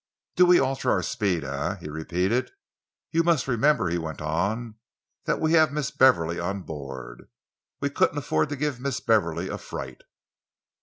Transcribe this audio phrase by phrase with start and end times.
[0.35, 2.49] "Do we alter our speed, eh?" he repeated.
[3.11, 4.77] "You must remember," he went on,
[5.25, 7.29] "that we have Miss Beverley on board.
[7.81, 10.01] We couldn't afford to give Miss Beverley a fright."